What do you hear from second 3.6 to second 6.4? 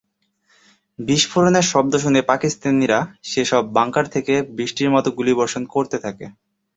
Bunker থেকে বৃষ্টির মতো গুলিবর্ষণ করতে থাকে।